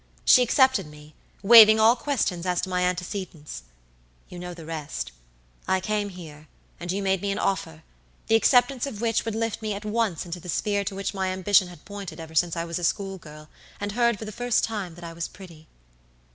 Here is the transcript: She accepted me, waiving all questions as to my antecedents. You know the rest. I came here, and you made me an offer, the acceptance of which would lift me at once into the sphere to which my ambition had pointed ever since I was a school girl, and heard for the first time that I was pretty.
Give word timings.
She 0.25 0.41
accepted 0.41 0.87
me, 0.87 1.13
waiving 1.43 1.79
all 1.79 1.95
questions 1.95 2.47
as 2.47 2.59
to 2.61 2.69
my 2.69 2.81
antecedents. 2.81 3.61
You 4.29 4.39
know 4.39 4.55
the 4.55 4.65
rest. 4.65 5.11
I 5.67 5.79
came 5.79 6.09
here, 6.09 6.47
and 6.79 6.91
you 6.91 7.03
made 7.03 7.21
me 7.21 7.29
an 7.31 7.37
offer, 7.37 7.83
the 8.25 8.33
acceptance 8.33 8.87
of 8.87 8.99
which 8.99 9.25
would 9.25 9.35
lift 9.35 9.61
me 9.61 9.75
at 9.75 9.85
once 9.85 10.25
into 10.25 10.39
the 10.39 10.49
sphere 10.49 10.83
to 10.85 10.95
which 10.95 11.13
my 11.13 11.27
ambition 11.29 11.67
had 11.67 11.85
pointed 11.85 12.19
ever 12.19 12.33
since 12.33 12.57
I 12.57 12.65
was 12.65 12.79
a 12.79 12.83
school 12.83 13.19
girl, 13.19 13.47
and 13.79 13.91
heard 13.91 14.17
for 14.17 14.25
the 14.25 14.31
first 14.31 14.63
time 14.63 14.95
that 14.95 15.03
I 15.03 15.13
was 15.13 15.27
pretty. 15.27 15.67